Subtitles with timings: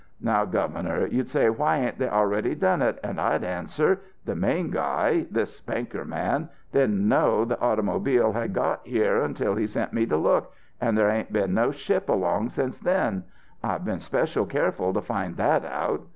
[0.19, 4.71] "'Now, Governor, you'd say why ain't they already done it; an' I'd answer, the main
[4.71, 10.07] guy this banker man didn't know the automobile had got here until he sent me
[10.07, 13.25] to look, and there ain't been no ship along since then....
[13.63, 16.07] I've been special careful to find that out.'